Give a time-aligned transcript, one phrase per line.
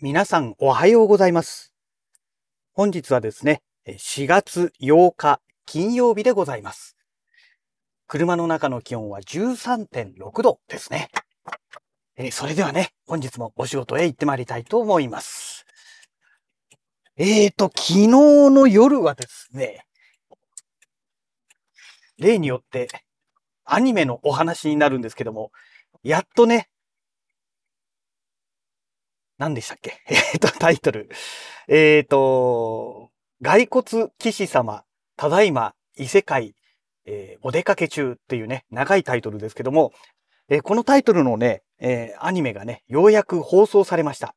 [0.00, 1.72] 皆さんおはようございます。
[2.72, 6.96] 本日はですね、4月8日金曜日でございます。
[8.06, 11.08] 車の中の気温は13.6度ですね。
[12.16, 15.66] えそれではね、本日もお仕事へ行ってまいりたいと思います。
[17.16, 19.84] えーと、昨日の夜はですね、
[22.18, 22.86] 例によって
[23.64, 25.50] アニメのお話になるんですけども、
[26.04, 26.68] やっとね、
[29.38, 30.00] 何でしたっけ？
[30.08, 31.08] えっと、タイトル。
[31.68, 33.10] えっ、と、
[33.42, 34.84] 骸骨騎士様、
[35.16, 36.54] ただいま異世界、
[37.06, 39.92] えーお出かけ中っていうね、長いタイトルですけども、
[40.48, 44.34] えーこのタイトルのね、えーアニメがね、ようやく放送されました。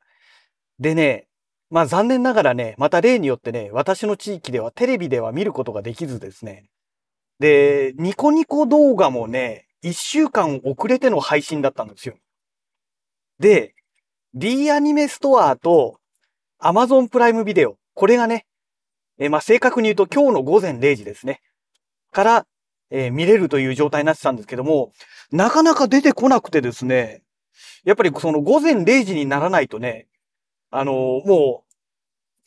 [0.79, 1.27] でね、
[1.69, 6.65] まあ残念ながらね、また例によってね、私の地域ではテレビでは見ることができずですね。
[7.39, 12.15] で、ニコニコ動画もね、一週間遅れての配信だったんですよ。
[13.39, 13.73] で、
[14.33, 15.97] D アニメストアと
[16.61, 17.75] Amazon プライムビデオ。
[17.93, 18.45] これがね、
[19.19, 21.41] えーまあ、正確に言うと今日の午前0時ですね。
[22.11, 22.45] から、
[22.89, 24.91] えー見れるという状態になってたんですけども、
[25.31, 27.23] なかなか出てこなくてですね、
[27.83, 30.07] やっぱりその午前0時にならないとね、
[30.69, 31.71] あのーもう、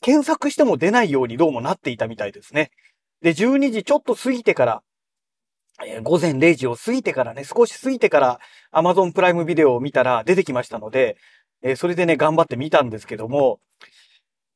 [0.01, 2.71] 検索しても出ないようにどうもなっていたみたいですね。
[3.21, 4.83] で、12時ちょっと過ぎてから、
[5.85, 8.41] えー午前0時を過ぎてからね、少し過ぎてから
[8.73, 11.19] Amazon プライムビデオを見たら出てきましたので、
[11.65, 13.59] えそれでね、頑張って見たんですけども、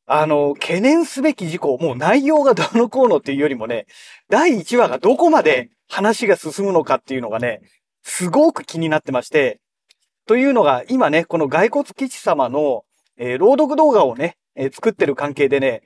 [0.06, 3.86] あの、懸念すべき事項、もう内容がどのこうのっていうよりもね、
[4.28, 7.62] 第1話がどこまで話が進むのかっていうのがね、
[8.02, 9.60] すごく気になってまして、
[10.26, 12.84] というのが、今ね、この骸骨基地様の、
[13.16, 15.82] えー朗読動画をね、えー作ってる関係でね、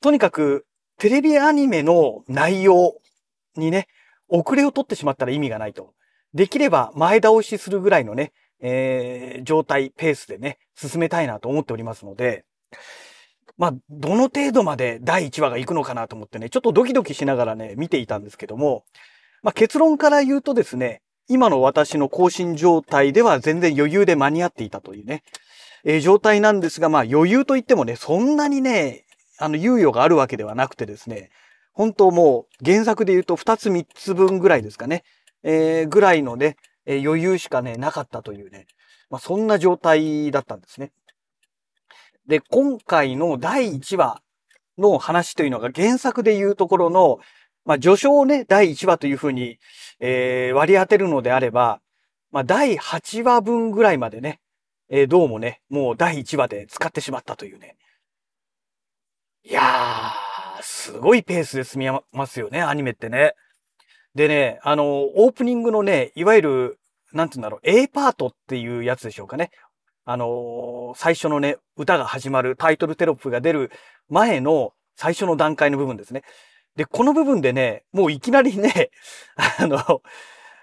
[0.00, 0.66] とにかく、
[0.98, 2.96] テレビアニメの内容
[3.56, 3.86] にね、
[4.28, 5.94] 遅れを取ってしまったら意味がないと。
[6.34, 12.44] できれば前倒しするぐらいのね、えー状態、ペースでね、進めたいなと思っておりますので、
[13.58, 18.84] まあ、どの程度まで第1話が行くのかなと思ってね、ちょっとドキドキしながらね、見ていたんですけども、
[19.42, 25.22] まあ、結論から言うとですね、今の私の更新状態では全然余裕で間に合っていたというね、
[25.84, 29.04] えー状態なんですが、まあ余裕といってもね、そんなにね、
[29.38, 31.30] あの猶予があるわけではなくてですね、
[31.72, 35.02] 本当もう原作で言うと2つ3つ分ぐらいですかね、
[35.42, 38.66] えーぐらいのね、え余裕しかね、なかったというね、
[39.10, 40.92] まあそんな状態だったんですね。
[42.26, 44.22] で、今回の第1話
[44.78, 47.18] の話というのが原作で言うところの、
[47.64, 49.58] まあ序章をね、第1話というふうに、
[50.00, 51.80] えー割り当てるのであれば、
[52.30, 54.40] まあ第8話分ぐらいまでね、
[54.88, 57.76] えーどうもね、もう第1話で使ってしまったというね。
[59.44, 63.34] いやー、すごいペースで進みますよね、アニメってね。
[64.16, 66.78] でね、あの、オープニングのね、いわゆる、
[67.12, 69.50] なんて言うんだろう、A パートっていうやつでしょうかね。
[70.08, 73.72] あの最初のね、歌が始まるタイトルテロップが出る
[74.08, 76.22] 前の最初の段階の部分ですね。
[76.76, 78.90] で、この部分でね、もういきなりね、
[79.58, 80.02] あの、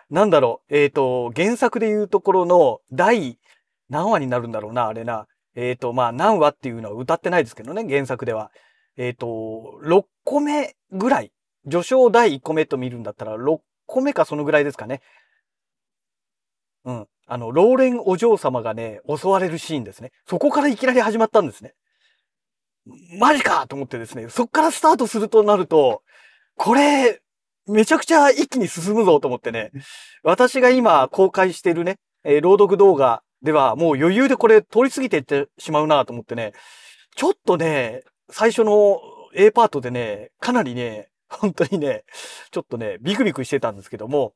[0.09, 3.37] なんだろう、えっ、と、原作で言うところの第
[3.89, 5.27] 何話になるんだろうな、あれな。
[5.55, 8.49] えっ、と、まあ、何話っていうのは歌ってないですけどね、原作では。
[8.95, 9.27] えっ、と、
[9.83, 11.32] 6個目ぐらい。
[11.73, 15.01] 序章第1個目と見るんだったら、6個目かそのぐらいですかね。
[16.85, 17.07] うん。
[17.25, 20.11] あの、ローレンお嬢様がね、襲われるシーンですね。
[20.27, 21.73] そこからいきなり始まったんですね。
[23.17, 26.03] マジかと思ってですね、そっからスタートするとなると、
[26.57, 27.21] これ、
[27.65, 29.71] めちゃくちゃ一気に進むぞと思ってね、
[30.21, 36.51] 私が今公開してるね、えー朗読動画ではもう余裕でこれ通り過ぎていってしまうなと思ってね、
[37.15, 38.99] ちょっとね、最初の
[39.33, 41.09] A パートでね、かなりね、
[41.39, 42.03] 本当にね、
[42.51, 44.33] ちょっとね、ビクビクしてたんですけども、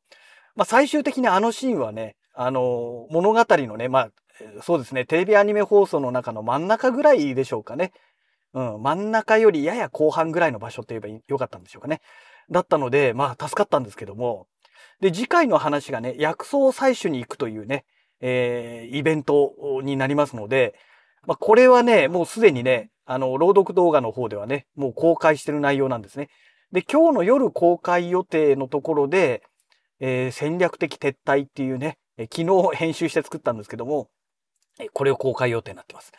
[0.56, 4.12] まあ最終的にあのシーンはね、あの物語のね、まあ、
[4.62, 7.91] そうですね、テレビアニメ放送の中の真ん中ぐらいでしょうかね。
[8.53, 12.02] うん、真ん中よりやや後半ぐらいの場所って言えばよかったんでしょうかね。
[12.50, 14.47] だったので、まあ助かったんですけども、
[15.02, 17.85] で、次回の話がね、薬草を採取に行くというね、
[18.20, 19.53] えーイベント
[19.84, 20.76] になりますので、
[21.26, 26.29] まあこれはね、もうすでにね、あの、朗読動画の方ではね、もう公開してる内容なんですね。
[26.72, 29.43] で、今日の夜公開予定のところで、
[29.99, 34.09] えー戦略的撤退っていうね、え昨日編集して作ったんですけども、
[34.79, 36.11] えこれを公開予定になってます。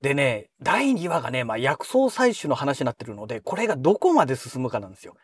[0.00, 5.14] でね、第2話がね、まあ、薬草採取の話になってるので、これがどこまで進むかなんですよ。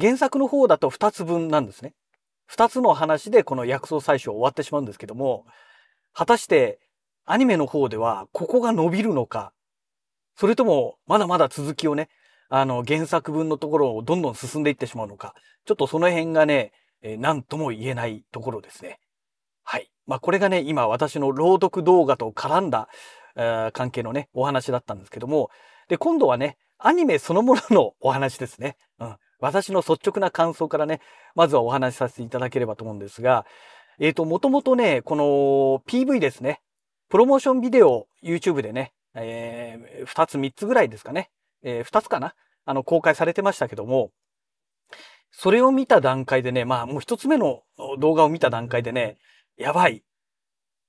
[0.00, 1.94] 原作の方だと2つ分なんですね。
[2.50, 5.46] 2つの話でこの薬草採取終わってしまうんですけども、
[6.12, 6.78] 果たして
[7.24, 9.52] アニメの方ではここが伸びるのか、
[10.36, 12.08] それともまだまだ続きをね、
[12.56, 15.34] あの原作分のところをどんどん進んでいってしまうのか、
[15.64, 16.70] ちょっとその辺がね、
[17.02, 19.00] えー何とも言えないところですね。
[19.64, 19.90] はい。
[20.06, 22.88] まあこれがね、今私の朗読動画と絡んだ
[23.72, 25.50] 関係のね、お話だったんですけども、
[25.88, 28.76] で、今度はね、アニメそのもののお話ですね。
[29.00, 29.16] うん。
[29.40, 31.00] 私の率直な感想からね、
[31.34, 33.46] まずはお話しさせていただければと思うんですが、
[33.98, 35.24] えっ、ー、と、もともとね、この
[35.88, 36.60] PV ですね。
[37.08, 41.30] プロモーションビデオ YouTube でね、えー、2つ3つぐらいですかね。
[41.64, 42.34] えー、2つかな？
[42.66, 44.12] あの、公開されてましたけども、
[45.32, 47.62] それを見た段階でね、まあもう一つ目の
[47.98, 49.18] 動画を見た段階でね、
[49.56, 50.04] やばい。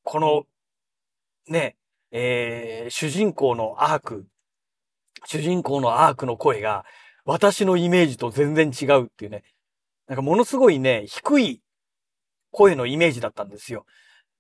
[0.04, 0.44] この、
[1.48, 1.78] ね、
[2.12, 4.28] えー、主人公のアーク、
[5.26, 6.86] 主人公のアークの声が、
[7.26, 9.44] 私のイメージと全然違うっていうね。
[10.08, 11.62] なんかものすごいね、低い
[12.52, 13.86] 声のイメージだったんですよ。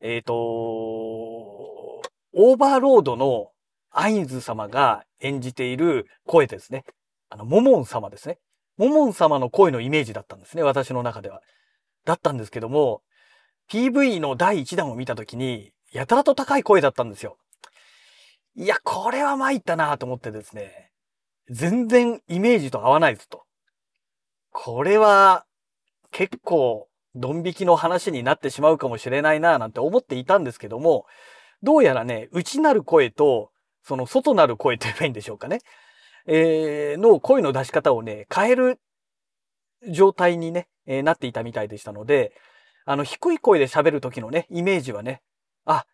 [0.01, 3.51] えっ、ー、と、オーバーロードの
[3.97, 6.83] アイズ様が演じている声ですね。
[7.29, 8.39] あの、モモン様ですね。
[8.77, 11.41] モモン様の声のイメージだったんですね、私の中では。
[12.03, 13.01] だったんですけども、
[13.71, 17.37] PV の第1弾を見たときに、やたらと高い声だったんですよ。
[18.55, 20.91] いや、これは参ったなと思ってですね、
[21.49, 23.43] 全然イメージと合わないですと。
[24.51, 25.45] これは
[26.11, 31.05] 結構ドン引きの話になってしまうかもしれないななんて思っていたんですけども、
[31.63, 33.51] どうやらね、内なる声と、
[33.85, 35.59] その外なる声と言えばいいんでしょうかね。
[36.27, 38.79] えー、の声の出し方をね、変える
[39.91, 42.33] 状態にね、えー、なっていたみたいでしたので、
[42.85, 45.21] あの、低い声で喋る時のね、イメージはね、
[45.65, 45.85] あ、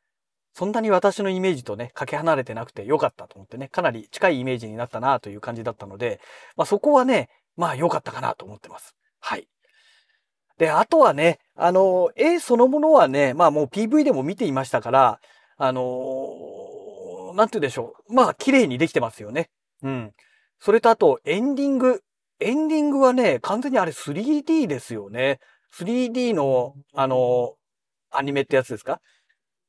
[0.54, 6.22] そんなに私のイメージとね、かけ離れてなくてよかったと思ってね、かなり近いイメージになったなという感じだったので、
[6.56, 8.96] まあそこはね、まあ良かったかなと思ってます。
[9.20, 9.48] はい。
[10.58, 15.20] で、あとはね、あの、絵そのものはね、まあもう PV でも見ていましたから、
[15.58, 15.82] あの
[17.34, 18.14] なんて言うでしょう。
[18.14, 19.50] まあ綺麗にできてますよね。
[19.84, 20.12] うん。
[20.60, 22.02] それとあと、エンディング。
[22.40, 25.40] エンディングはね、完全にあれ 3D ですよね。
[25.76, 27.54] 3D の、あの、
[28.10, 29.00] アニメってやつですか？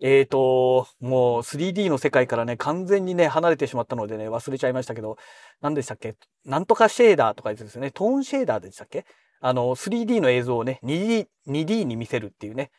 [0.00, 5.16] えーと、もう 3D の世界からね、完全にね、離れてしまったのでね、忘れちゃいましたけど、
[5.60, 6.16] 何でしたっけ？
[6.44, 9.04] なんとかシェーダーとか言ってですね、トーンシェーダーでしたっけ？
[9.40, 12.70] あの、3D の映像をね、2D、2D に見せるっていうね、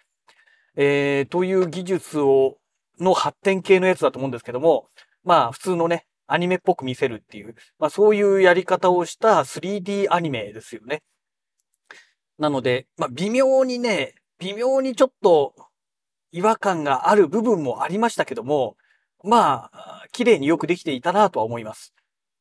[0.76, 2.58] えー、という技術を、
[3.00, 4.88] の発展系のやつだと思うんですけども、
[5.24, 11.04] まあ、普通のね、アニメっぽく見せるっていう、まあそういうやり方をした 3D アニメですよね。
[12.40, 15.54] なので、まあ微妙にね、微妙にちょっと
[16.32, 18.76] 違和感がある部分もありましたけども、
[19.24, 21.94] まあ、綺麗によくできていたなとは思います。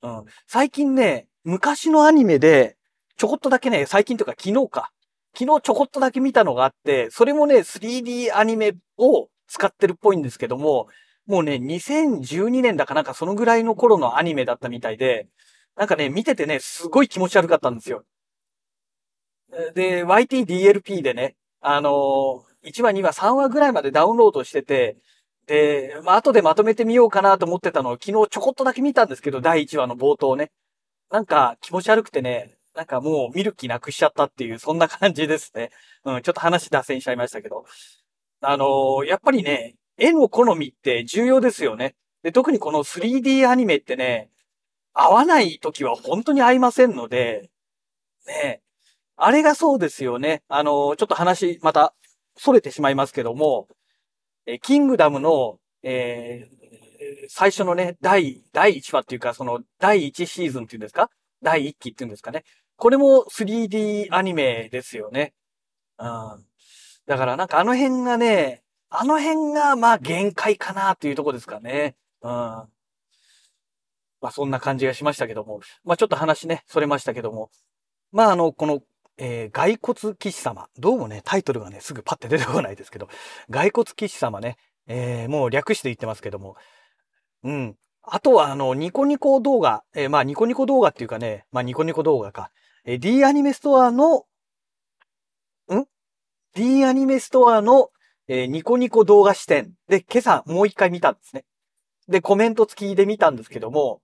[0.02, 0.24] うん。
[0.46, 2.76] 最近ね、昔のアニメで、
[3.16, 4.90] ちょこっとだけね、最近とか昨日か。
[5.38, 10.88] 昨日ちょこっとだけ見たのがあって、それもね、3D アニメを使ってるっぽいんですけども、
[11.26, 15.28] もうね、2012年だかなんかそのぐらいの頃のアニメだったみたいで、
[15.76, 18.04] なんかね、見ててね、すごい気持ち悪かったんですよ。
[19.74, 24.96] で、YTDLP でね、あのー、1話、2話、3話ぐらいまでダウンロードしてて、
[25.46, 30.50] で、まあ、後でまとめてみようかなと思ってたのを昨日ちょこっとだけ見たんですけど、第1話の冒頭ね。
[31.10, 35.70] なんか気持ち悪くてね、なんかもう見る気なくしちゃったっていう、そんな感じですね。
[36.04, 37.66] うん、ちょっと話脱線しちゃいましたけど。
[38.42, 41.94] あのー、やっぱりね、絵の好みって重要ですよね。
[42.22, 44.30] で、特にこの 3D アニメってね、
[44.92, 47.50] 合わない時は本当に合いませんので、
[48.26, 48.60] ね、
[49.16, 50.42] あれがそうですよね。
[50.48, 51.94] あの、ちょっと話、また、
[52.36, 53.68] 逸れてしまいますけども、
[54.46, 61.10] え、キングダムの、えー、最初のね、第、第1話っていうか、その、第1シーズンっていうんですか？
[61.42, 62.44] 第1期っていうんですかね。
[62.76, 65.34] これも 3D アニメですよね。
[65.98, 66.46] うん。
[67.06, 68.62] だからなんかあの辺がね、
[68.94, 71.96] あの辺が、まあ、限界かなというとこですかね。
[72.20, 72.30] うん。
[72.30, 72.68] ま
[74.28, 75.60] あ、そんな感じがしましたけども。
[75.82, 77.50] まあ、ちょっと話ね、それましたけども。
[78.12, 78.82] まあ、あの、この、
[79.16, 80.68] えー、骸骨騎士様。
[80.78, 83.08] どうもね、タイトルがね、すぐパッて出てこないですけど、
[83.50, 86.56] 骸骨騎士様ね、えー、もう略して言ってますけども。
[87.44, 87.76] うん。
[88.02, 89.84] あとは、あの、ニコニコ動画。
[89.94, 92.50] えー、まあ、ニコニコ動画っていうかね、まあ、ニコニコ動画か。
[92.84, 94.26] えー、D アニメストアの、
[96.54, 97.90] ?D アニメストアの、
[98.28, 101.44] えー、ニコニコ動画視点で今朝もう一回見たんですね。
[102.08, 104.00] で、コメント付きで見たんですけども、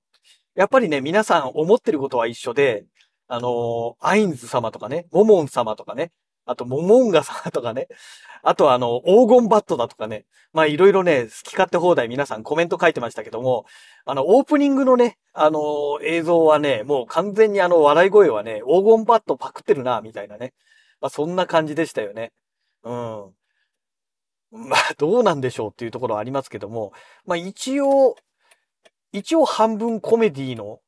[0.55, 2.85] やっぱりね、皆さん思ってることは一緒で、
[3.29, 6.13] あのー、アインズ様とかね、モモン様とかね、
[6.49, 7.89] あと、モモンガ様とかね、
[8.43, 10.25] あとあの、黄金バットだとかね、
[10.55, 13.67] まあいろいろね、好き勝手放題皆さんコメント書いてましたけども、
[14.07, 20.55] あの、オープニングのね、あのー、映像はね、もう完全にあの、笑い声はね、黄金バットパクってるな、みたいなね。
[21.01, 22.33] まあそんな感じでしたよね。
[22.83, 23.35] うん。
[24.51, 26.93] まあ、 どうなんでしょうっていうところはありますけども、
[27.27, 28.17] まあ一応、
[29.13, 30.81] 一応半分コメディの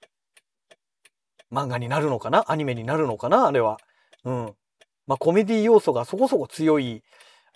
[1.53, 2.45] 漫画になるのかな？
[2.51, 3.47] アニメになるのかな？
[3.47, 3.79] あれは。
[4.25, 4.55] うん。
[5.07, 7.03] まあコメディ要素がそこそこ強い、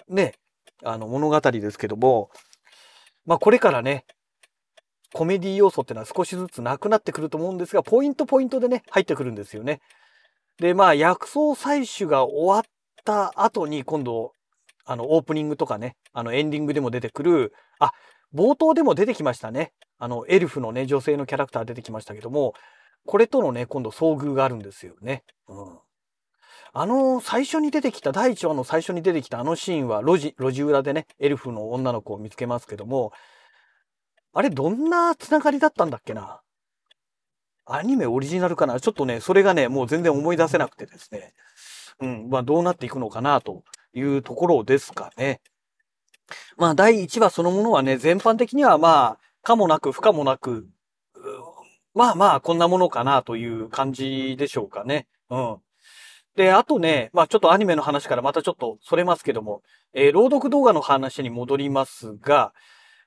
[0.08, 0.34] ね、
[0.82, 2.30] あの物語ですけども、
[3.25, 4.04] まあこれからね、
[5.12, 9.80] コメディ要素ってのは少しずつなくなってくると思うんですが、ポイントポイントでね、入ってくるんですよね。
[10.58, 12.62] で、まあ、薬草採取が終わっ
[13.04, 14.32] た後に今度、
[14.84, 17.92] あの、オープニングとかね、あの、エンディングでも出てくる、あ、
[18.34, 19.73] 冒頭でも出てきましたね。
[19.99, 22.54] あの、エルフのね、女性のキャラクター出てきましたけども、
[23.06, 25.25] これとのね、今度遭遇があるんですよね。
[25.49, 25.78] うん。
[26.73, 33.12] あの、最初に出てきた、第1話の最初に出てきたあのシーンは、路地、路地裏でね、エルフの女の子を見つけますけども、
[34.32, 36.40] あれ、どんなつながりだったんだっけな？
[37.66, 38.78] アニメオリジナルかな？
[38.80, 41.35] ちょっとね、それがね、もう全然思い出せなくてですね。
[42.00, 45.40] うん、まあどうなっていくのかなというところですかね。
[46.56, 50.66] まあ第1話そのものはね、全般的にはまあ、かもなく不可もなく、
[51.94, 55.06] まあまあこんなものかなという感じでしょうかね。
[55.30, 55.56] うん。
[56.35, 62.52] で、あとね、まあちょっとアニメの話からまたちょっとそれますけども、えー、朗読動画の話に戻りますが、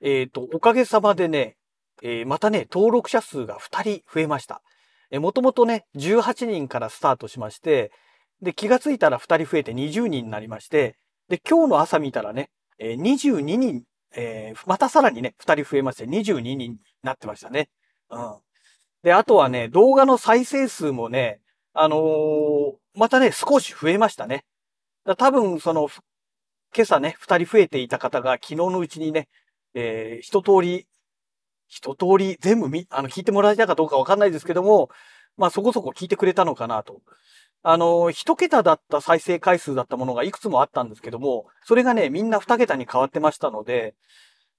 [0.00, 1.57] えっ、ー、と、おかげさまでね、
[2.02, 4.62] えー、またね、登録者数が2人増えました。
[5.10, 7.92] えー、もともとね、18人からスタートしまして、
[8.42, 10.96] で、気がついたら2人増えて20人になりまして、
[11.28, 13.82] で、今日の朝見たらね、えー、22人、
[14.14, 17.68] えー、またさらにね、2人増えまして、22人になってましたね。
[18.10, 18.36] うん。
[19.02, 21.40] で、あとはね、動画の再生数もね、
[21.72, 24.44] あのー、またね、少し増えましたね。
[25.04, 25.88] だ多分、その、
[26.74, 29.28] 今朝ね、2人増えていた方が昨日のうちにね、
[29.74, 30.87] えー、一通り
[31.68, 34.90] 一通り全部み、あの、聞いてもらえたかどうかわかんないですけども、
[35.36, 37.00] まあそこそこ聞いてくれたのかなと。
[37.62, 43.94] あの、一桁だった再生回数だったものがいくつもあったんですけども、それがね、みんな二桁に変わってましたので、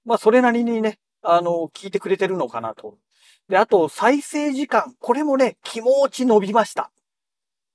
[0.04, 2.96] まあそれなりにね、あの、聞いてくれてるのかなと。
[3.48, 4.94] で、あと、再生時間。
[5.00, 6.90] これもね、気持ち伸びました。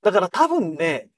[0.01, 1.09] だから多分ね、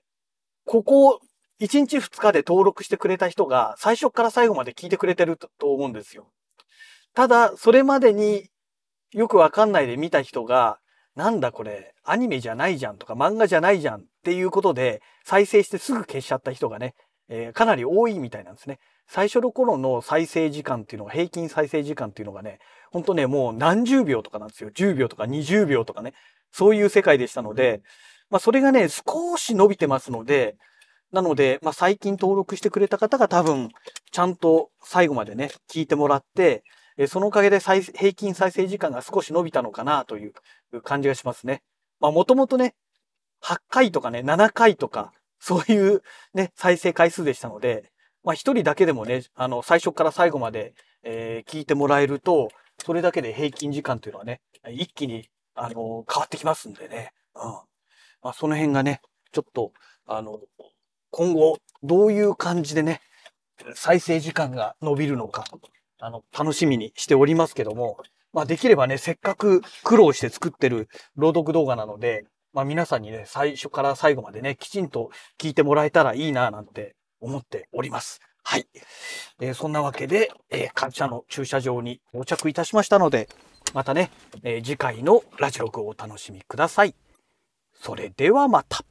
[0.66, 1.20] ここ、
[1.62, 6.30] 1日2日で登録してくれた人が、最初から最後まで聞いてくれてると思うんですよ。
[7.18, 8.48] ただ、それまでに
[9.12, 10.78] よくわかんないで見た人が、
[11.16, 16.94] なんだこれ、アニメじゃないじゃんとか漫画じゃないじゃんっていうことで、再生してすぐ消しちゃった人がね、
[17.28, 18.78] えー、かなり多いみたいなんですね。
[19.08, 22.60] 最初の頃の再生時間っていうのが、平均再生時間っていうのがね、
[22.92, 24.70] ほんとね、もう何十秒とかなんですよ。
[24.70, 26.14] 10秒とか20秒とかね。
[26.52, 27.82] そういう世界でしたので、
[28.30, 30.56] まあそれがね、少し伸びてますので、
[31.12, 33.70] なので、まあ最近登録してくれた方が多分、
[34.12, 36.64] ちゃんと最後までね、聞いてもらって、
[36.98, 41.62] えそのおかげで再平均再生時間が少し伸びたのかなという感じがしますね。
[42.00, 42.76] まあもともとね、
[43.44, 46.02] 8回とかね、7回とか、そういう
[46.34, 47.92] ね、再生回数でしたので、
[48.24, 50.74] まあ一人だけでもね、あの、最初から最後まで、
[51.04, 52.50] えー、聞いてもらえると、
[52.84, 57.14] それだけで平均時間というのはね、一気に、あの、変わってきますんでね。
[57.36, 57.42] うん。
[57.42, 59.02] まあその辺がね、
[59.32, 59.72] ちょっと、
[60.08, 60.40] あの、
[61.12, 63.02] 今後、どういう感じでね、
[63.76, 65.46] 再生時間が伸びるのか、
[66.00, 67.98] あの、楽しみにしておりますけども、
[68.34, 78.20] まあできればね、せっかく苦労して作ってる朗読動画なので、まあ皆さんにね、最初から最後までね、きちんと聞いてもらえたらいいななんて思っております。
[78.44, 78.68] はい。
[79.42, 83.28] えー、そんなわけで、えー、感謝の駐車場に到着いたしましたので、
[83.74, 84.10] またね、
[84.44, 86.96] えー、次回のラジログをお楽しみください。
[87.74, 88.86] それではまた。